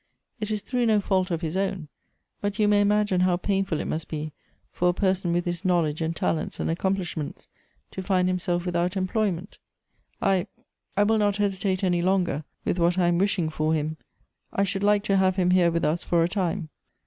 It 0.39 0.49
is 0.49 0.63
through 0.63 0.87
no 0.87 0.99
fault 0.99 1.29
of 1.29 1.41
his 1.41 1.55
own; 1.55 1.87
but 2.41 2.57
you 2.57 2.67
may 2.67 2.81
imagine 2.81 3.21
how 3.21 3.37
painfiil 3.37 3.79
it 3.79 3.85
must 3.85 4.07
be 4.07 4.31
for 4.71 4.89
a 4.89 4.93
person 4.95 5.31
with 5.31 5.45
his 5.45 5.63
knowledge 5.63 6.01
and 6.01 6.15
talents 6.15 6.59
and 6.59 6.71
accomplish 6.71 7.15
ments, 7.15 7.47
to 7.91 8.01
find 8.01 8.27
himself 8.27 8.65
without 8.65 8.97
employment. 8.97 9.59
I— 10.19 10.47
I 10.97 11.03
will 11.03 11.19
not 11.19 11.37
hesitate 11.37 11.83
any 11.83 12.01
longer 12.01 12.43
with 12.65 12.79
what 12.79 12.97
I 12.97 13.09
am 13.09 13.19
wishing 13.19 13.47
for 13.47 13.75
him. 13.75 13.97
I 14.51 14.63
should 14.63 14.81
like 14.81 15.03
to 15.03 15.17
have 15.17 15.35
him 15.35 15.51
here 15.51 15.69
with 15.69 15.85
us 15.85 16.03
for 16.03 16.23
a 16.23 16.27
time." 16.27 16.69